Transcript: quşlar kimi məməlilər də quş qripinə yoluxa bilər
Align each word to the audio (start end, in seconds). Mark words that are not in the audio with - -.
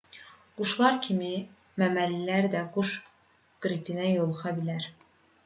quşlar 0.59 0.95
kimi 1.07 1.29
məməlilər 1.83 2.49
də 2.55 2.63
quş 2.79 2.95
qripinə 3.67 4.09
yoluxa 4.17 4.57
bilər 4.59 4.91